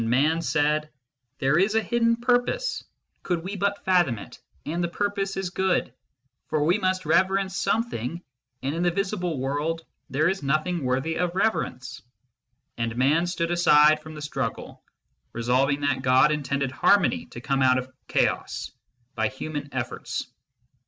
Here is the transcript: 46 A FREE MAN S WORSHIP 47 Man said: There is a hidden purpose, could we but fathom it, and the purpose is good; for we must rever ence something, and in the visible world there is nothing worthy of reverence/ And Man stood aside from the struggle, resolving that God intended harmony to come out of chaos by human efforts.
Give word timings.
46 0.01 0.09
A 0.09 0.09
FREE 0.17 0.23
MAN 0.29 0.37
S 0.37 0.37
WORSHIP 0.41 0.53
47 0.71 0.71
Man 0.71 0.79
said: 0.81 0.89
There 1.39 1.59
is 1.59 1.75
a 1.75 1.83
hidden 1.87 2.15
purpose, 2.15 2.83
could 3.21 3.43
we 3.43 3.55
but 3.55 3.85
fathom 3.85 4.17
it, 4.17 4.39
and 4.65 4.83
the 4.83 4.87
purpose 4.87 5.37
is 5.37 5.51
good; 5.51 5.93
for 6.47 6.63
we 6.63 6.79
must 6.79 7.05
rever 7.05 7.37
ence 7.37 7.55
something, 7.55 8.23
and 8.63 8.73
in 8.73 8.81
the 8.81 8.89
visible 8.89 9.39
world 9.39 9.85
there 10.09 10.27
is 10.27 10.41
nothing 10.41 10.83
worthy 10.83 11.19
of 11.19 11.35
reverence/ 11.35 12.01
And 12.79 12.95
Man 12.97 13.27
stood 13.27 13.51
aside 13.51 13.99
from 14.01 14.15
the 14.15 14.23
struggle, 14.23 14.81
resolving 15.33 15.81
that 15.81 16.01
God 16.01 16.31
intended 16.31 16.71
harmony 16.71 17.27
to 17.27 17.39
come 17.39 17.61
out 17.61 17.77
of 17.77 17.93
chaos 18.07 18.71
by 19.13 19.27
human 19.27 19.69
efforts. 19.71 20.25